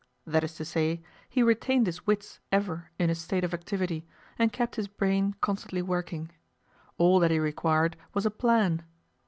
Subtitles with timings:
[0.25, 4.03] That is to say, he retained his wits ever in a state of activity,
[4.39, 6.31] and kept his brain constantly working.
[6.97, 8.81] All that he required was a plan.